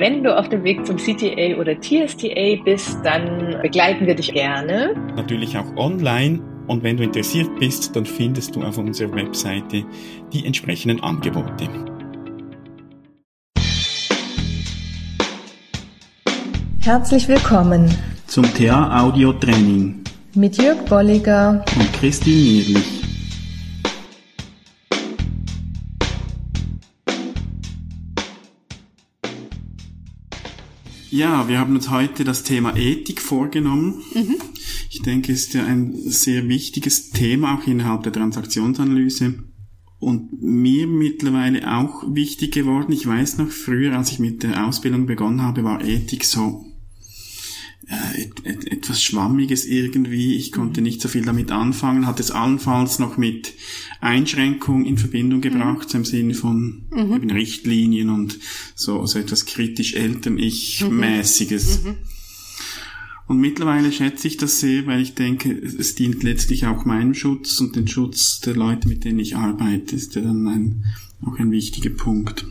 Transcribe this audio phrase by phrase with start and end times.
[0.00, 4.94] wenn du auf dem Weg zum CTA oder TSTA bist, dann begleiten wir dich gerne.
[5.14, 6.40] Natürlich auch online.
[6.68, 9.84] Und wenn du interessiert bist, dann findest du auf unserer Webseite
[10.32, 11.68] die entsprechenden Angebote.
[16.80, 17.94] Herzlich willkommen
[18.26, 20.02] zum TA Audio Training
[20.34, 22.99] mit Jörg Bolliger und Christine Nierlich.
[31.10, 34.02] Ja, wir haben uns heute das Thema Ethik vorgenommen.
[34.14, 34.36] Mhm.
[34.90, 39.34] Ich denke, es ist ja ein sehr wichtiges Thema auch innerhalb der Transaktionsanalyse
[39.98, 42.92] und mir mittlerweile auch wichtig geworden.
[42.92, 46.64] Ich weiß noch, früher, als ich mit der Ausbildung begonnen habe, war Ethik so
[47.88, 50.36] äh, et, et, etwas Schwammiges irgendwie.
[50.36, 50.84] Ich konnte mhm.
[50.84, 53.52] nicht so viel damit anfangen, hat es allenfalls noch mit
[54.00, 56.00] Einschränkung in Verbindung gebracht, mhm.
[56.00, 57.14] im Sinne von mhm.
[57.14, 58.38] eben Richtlinien und
[58.80, 61.82] so, so etwas kritisch Eltern-Ich-mäßiges.
[61.82, 61.88] Mhm.
[61.88, 61.96] mhm.
[63.26, 67.60] Und mittlerweile schätze ich das sehr, weil ich denke, es dient letztlich auch meinem Schutz
[67.60, 70.84] und den Schutz der Leute, mit denen ich arbeite, ist ja dann ein,
[71.24, 72.44] auch ein wichtiger Punkt.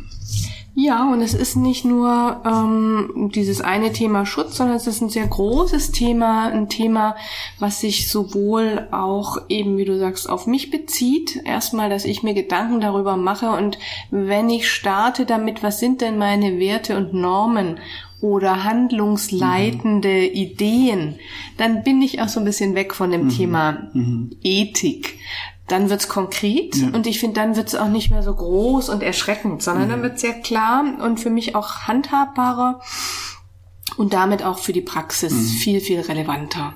[0.81, 5.09] Ja, und es ist nicht nur ähm, dieses eine Thema Schutz, sondern es ist ein
[5.09, 7.17] sehr großes Thema, ein Thema,
[7.59, 11.41] was sich sowohl auch eben, wie du sagst, auf mich bezieht.
[11.43, 13.77] Erstmal, dass ich mir Gedanken darüber mache und
[14.09, 17.81] wenn ich starte damit, was sind denn meine Werte und Normen
[18.21, 20.33] oder handlungsleitende mhm.
[20.33, 21.15] Ideen,
[21.57, 23.29] dann bin ich auch so ein bisschen weg von dem mhm.
[23.29, 24.31] Thema mhm.
[24.43, 25.19] Ethik
[25.71, 26.87] dann wird's konkret ja.
[26.89, 29.91] und ich finde, dann wird's auch nicht mehr so groß und erschreckend, sondern mhm.
[29.91, 32.81] dann wird's sehr klar und für mich auch handhabbarer
[33.97, 35.57] und damit auch für die Praxis mhm.
[35.57, 36.75] viel, viel relevanter.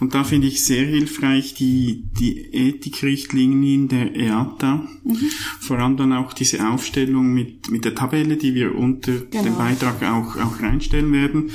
[0.00, 4.86] Und da finde ich sehr hilfreich die, die Ethikrichtlinien der EATA.
[5.04, 5.30] Mhm.
[5.60, 9.44] Vor allem dann auch diese Aufstellung mit, mit der Tabelle, die wir unter genau.
[9.44, 11.50] dem Beitrag auch, auch reinstellen werden.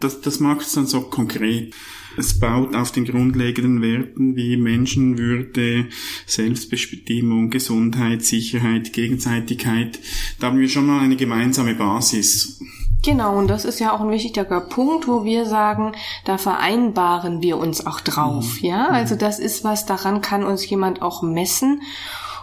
[0.00, 1.74] Das, das macht es dann so konkret.
[2.16, 5.86] Es baut auf den grundlegenden Werten wie Menschenwürde,
[6.26, 10.00] Selbstbestimmung, Gesundheit, Sicherheit, Gegenseitigkeit.
[10.38, 12.60] Da haben wir schon mal eine gemeinsame Basis.
[13.02, 15.92] Genau, und das ist ja auch ein wichtiger Punkt, wo wir sagen,
[16.24, 18.68] da vereinbaren wir uns auch drauf, mhm.
[18.68, 18.88] ja?
[18.88, 21.80] Also das ist was, daran kann uns jemand auch messen.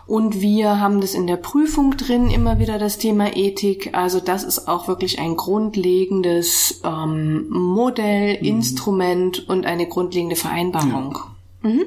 [0.07, 3.90] Und wir haben das in der Prüfung drin, immer wieder das Thema Ethik.
[3.94, 8.45] Also das ist auch wirklich ein grundlegendes ähm, Modell, mhm.
[8.45, 11.18] Instrument und eine grundlegende Vereinbarung.
[11.63, 11.69] Ja.
[11.69, 11.85] Mhm.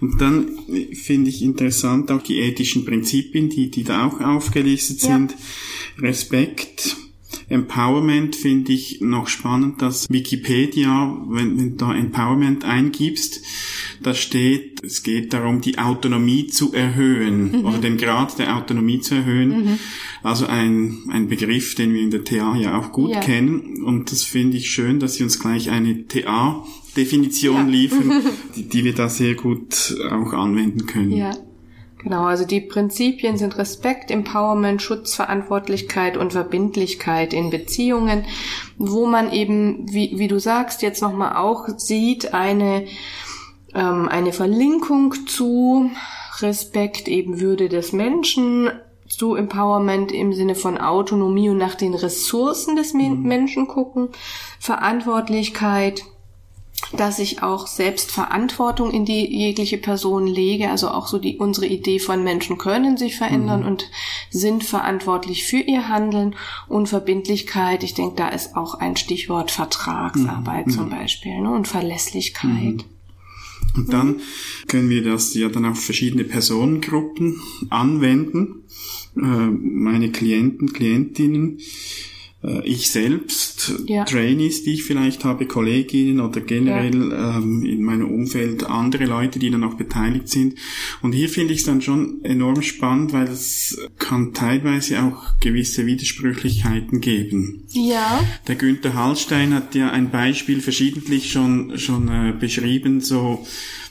[0.00, 0.58] Und dann
[0.92, 5.30] finde ich interessant auch die ethischen Prinzipien, die, die da auch aufgelistet sind.
[5.30, 6.08] Ja.
[6.08, 6.96] Respekt,
[7.48, 13.40] Empowerment finde ich noch spannend, dass Wikipedia, wenn, wenn du da Empowerment eingibst,
[14.04, 17.64] da steht, es geht darum, die Autonomie zu erhöhen mhm.
[17.64, 19.64] oder den Grad der Autonomie zu erhöhen.
[19.64, 19.78] Mhm.
[20.22, 23.20] Also ein, ein Begriff, den wir in der TA ja auch gut ja.
[23.20, 23.82] kennen.
[23.82, 26.64] Und das finde ich schön, dass Sie uns gleich eine TA
[26.96, 27.72] Definition ja.
[27.72, 28.22] liefern,
[28.56, 31.12] die, die wir da sehr gut auch anwenden können.
[31.12, 31.32] Ja.
[32.04, 38.26] Genau, also die Prinzipien sind Respekt, Empowerment, Schutzverantwortlichkeit und Verbindlichkeit in Beziehungen,
[38.76, 42.84] wo man eben, wie, wie du sagst, jetzt nochmal auch sieht, eine,
[43.74, 45.90] ähm, eine Verlinkung zu
[46.40, 48.70] Respekt, eben Würde des Menschen,
[49.08, 53.22] zu Empowerment im Sinne von Autonomie und nach den Ressourcen des mhm.
[53.22, 54.08] Menschen gucken,
[54.58, 56.04] Verantwortlichkeit,
[56.92, 61.66] dass ich auch selbst Verantwortung in die jegliche Person lege, also auch so die unsere
[61.66, 63.66] Idee von Menschen können sich verändern mhm.
[63.66, 63.90] und
[64.30, 66.34] sind verantwortlich für ihr Handeln
[66.68, 67.84] und Verbindlichkeit.
[67.84, 70.70] Ich denke, da ist auch ein Stichwort Vertragsarbeit mhm.
[70.70, 72.50] zum Beispiel ne, und Verlässlichkeit.
[72.50, 72.93] Mhm.
[73.76, 74.20] Und dann
[74.68, 78.64] können wir das ja dann auf verschiedene Personengruppen anwenden.
[79.16, 81.58] Äh, meine Klienten, Klientinnen
[82.64, 84.04] ich selbst, ja.
[84.04, 87.38] Trainees, die ich vielleicht habe, Kolleginnen oder generell ja.
[87.38, 90.56] ähm, in meinem Umfeld andere Leute, die dann auch beteiligt sind.
[91.02, 95.86] Und hier finde ich es dann schon enorm spannend, weil es kann teilweise auch gewisse
[95.86, 97.64] Widersprüchlichkeiten geben.
[97.70, 98.20] Ja.
[98.46, 103.46] Der Günther Hallstein hat ja ein Beispiel verschiedentlich schon, schon äh, beschrieben, so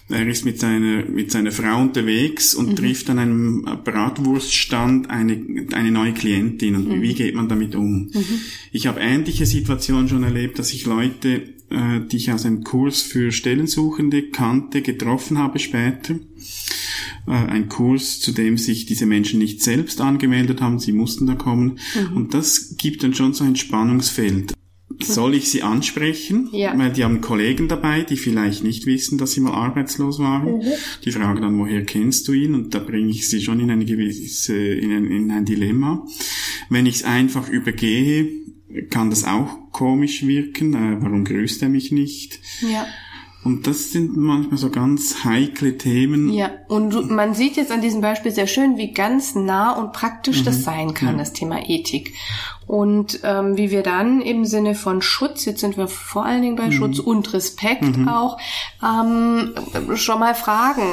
[0.09, 2.75] er ist mit seiner, mit seiner Frau unterwegs und mhm.
[2.75, 6.75] trifft an einem Bratwurststand eine, eine neue Klientin.
[6.75, 7.01] Und mhm.
[7.01, 8.09] wie geht man damit um?
[8.13, 8.39] Mhm.
[8.71, 13.01] Ich habe ähnliche Situationen schon erlebt, dass ich Leute, äh, die ich aus einem Kurs
[13.01, 16.15] für Stellensuchende kannte, getroffen habe später
[17.27, 21.35] äh, ein Kurs, zu dem sich diese Menschen nicht selbst angemeldet haben, sie mussten da
[21.35, 21.79] kommen.
[21.95, 22.17] Mhm.
[22.17, 24.52] Und das gibt dann schon so ein Spannungsfeld
[25.03, 26.49] soll ich sie ansprechen?
[26.51, 26.77] Ja.
[26.77, 30.57] Weil die haben Kollegen dabei, die vielleicht nicht wissen, dass sie mal arbeitslos waren.
[30.57, 30.61] Mhm.
[31.03, 32.55] Die fragen dann, woher kennst du ihn?
[32.55, 36.05] Und da bringe ich sie schon in eine gewisse, in ein, in ein Dilemma.
[36.69, 38.29] Wenn ich es einfach übergehe,
[38.89, 40.73] kann das auch komisch wirken.
[40.73, 42.39] Äh, warum grüßt er mich nicht?
[42.61, 42.87] Ja.
[43.43, 46.31] Und das sind manchmal so ganz heikle Themen.
[46.31, 50.43] Ja, und man sieht jetzt an diesem Beispiel sehr schön, wie ganz nah und praktisch
[50.43, 52.13] das sein kann, das Thema Ethik.
[52.67, 56.55] Und ähm, wie wir dann im Sinne von Schutz, jetzt sind wir vor allen Dingen
[56.55, 58.37] bei Schutz und Respekt auch,
[58.81, 59.53] ähm,
[59.95, 60.83] schon mal Fragen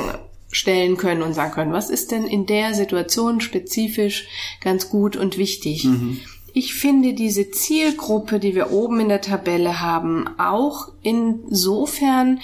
[0.52, 4.26] stellen können und sagen können, was ist denn in der Situation spezifisch
[4.60, 5.86] ganz gut und wichtig.
[6.52, 12.40] Ich finde diese Zielgruppe, die wir oben in der Tabelle haben, auch insofern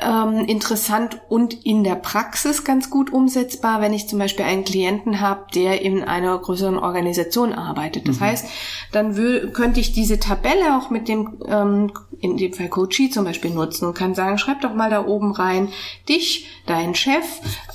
[0.00, 5.20] ähm, interessant und in der Praxis ganz gut umsetzbar, wenn ich zum Beispiel einen Klienten
[5.20, 8.06] habe, der in einer größeren Organisation arbeitet.
[8.06, 8.46] Das heißt,
[8.92, 9.14] dann
[9.52, 13.86] könnte ich diese Tabelle auch mit dem, ähm, in dem Fall Coachee zum Beispiel nutzen
[13.86, 15.68] und kann sagen, schreib doch mal da oben rein,
[16.08, 17.24] dich, dein Chef,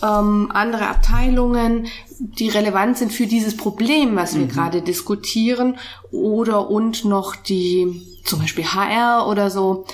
[0.01, 1.87] ähm, andere Abteilungen,
[2.19, 5.77] die relevant sind für dieses Problem, was wir gerade diskutieren,
[6.11, 9.85] oder und noch die, zum Beispiel HR oder so,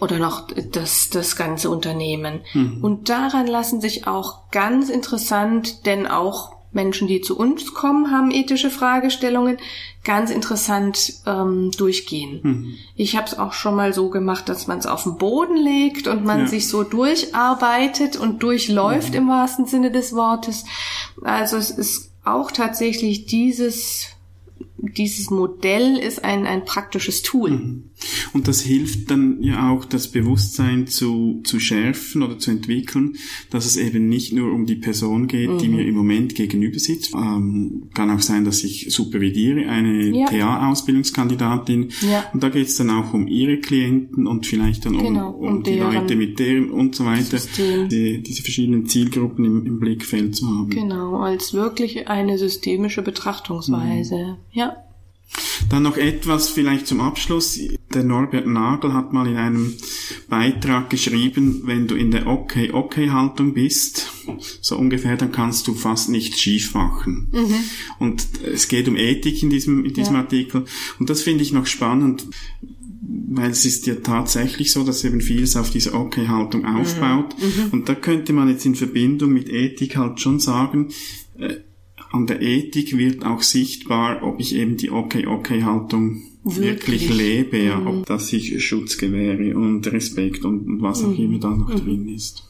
[0.00, 2.40] oder noch das, das ganze Unternehmen.
[2.82, 8.30] Und daran lassen sich auch ganz interessant, denn auch Menschen, die zu uns kommen, haben
[8.30, 9.56] ethische Fragestellungen,
[10.04, 12.76] ganz interessant ähm, durchgehen.
[12.94, 16.06] Ich habe es auch schon mal so gemacht, dass man es auf den Boden legt
[16.08, 16.46] und man Ja.
[16.46, 20.64] sich so durcharbeitet und durchläuft im wahrsten Sinne des Wortes.
[21.22, 24.08] Also es ist auch tatsächlich dieses
[24.80, 27.82] dieses Modell ist ein, ein praktisches Tool.
[28.32, 33.16] Und das hilft dann ja auch, das Bewusstsein zu, zu schärfen oder zu entwickeln,
[33.50, 35.58] dass es eben nicht nur um die Person geht, Mhm.
[35.58, 37.14] die mir im Moment gegenüber sitzt.
[37.14, 40.26] Ähm, kann auch sein, dass ich supervidiere, eine Ja.
[40.26, 41.88] TA-Ausbildungskandidatin.
[42.10, 42.24] Ja.
[42.32, 45.48] Und da geht es dann auch um ihre Klienten und vielleicht dann um, Genau, um,
[45.56, 47.38] um die Leute mit deren und so weiter.
[47.90, 50.70] Die, diese verschiedenen Zielgruppen im, im Blickfeld zu haben.
[50.70, 54.36] Genau, als wirklich eine systemische Betrachtungsweise.
[54.52, 54.67] Ja.
[55.68, 57.58] Dann noch etwas vielleicht zum Abschluss.
[57.92, 59.74] Der Norbert Nagel hat mal in einem
[60.28, 64.10] Beitrag geschrieben, wenn du in der Okay-Okay-Haltung bist,
[64.60, 67.28] so ungefähr, dann kannst du fast nichts schief machen.
[67.98, 70.20] Und es geht um Ethik in diesem, in diesem Ja.
[70.20, 70.64] Artikel.
[70.98, 72.26] Und das finde ich noch spannend,
[73.30, 77.34] weil es ist ja tatsächlich so, dass eben vieles auf dieser Okay-Haltung aufbaut.
[77.72, 80.88] Und da könnte man jetzt in Verbindung mit Ethik halt schon sagen,
[81.38, 81.56] äh,
[82.10, 87.16] an der Ethik wird auch sichtbar, ob ich eben die Okay-Okay-Haltung wirklich, Wirklich.
[87.16, 91.50] lebe, ja, ob das ich Schutz gewähre und Respekt und, und was auch immer da
[91.50, 92.44] noch drin ist.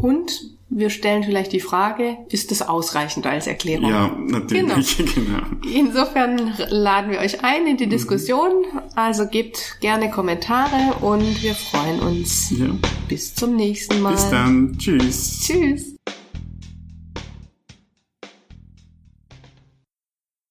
[0.00, 3.88] Und wir stellen vielleicht die Frage, ist es ausreichend als Erklärung?
[3.88, 5.42] Ja, natürlich, genau.
[5.72, 8.50] Insofern laden wir euch ein in die Diskussion.
[8.96, 12.50] Also gebt gerne Kommentare und wir freuen uns.
[12.50, 12.66] Ja.
[13.08, 14.12] Bis zum nächsten Mal.
[14.12, 14.76] Bis dann.
[14.76, 15.40] Tschüss.
[15.46, 15.95] Tschüss.